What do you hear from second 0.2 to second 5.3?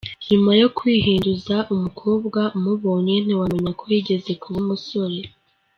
Nyuma yo kwihinduza umukobwa, umubonye ntiwamenya ko yigeze kuba umusore.